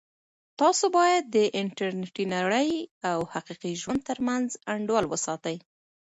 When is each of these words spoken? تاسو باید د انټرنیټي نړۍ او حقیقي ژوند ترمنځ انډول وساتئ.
تاسو 0.59 0.85
باید 0.97 1.23
د 1.35 1.37
انټرنیټي 1.61 2.25
نړۍ 2.35 2.69
او 3.11 3.19
حقیقي 3.33 3.73
ژوند 3.81 4.01
ترمنځ 4.09 4.47
انډول 4.73 5.05
وساتئ. 5.09 5.57